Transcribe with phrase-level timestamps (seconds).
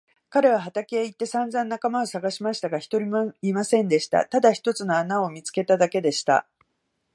[0.31, 4.25] 彼は畑へ行ってさんざん仲間をさがしましたが、一人もいませんでした。
[4.25, 6.47] ただ一つの穴を見つけただけでした。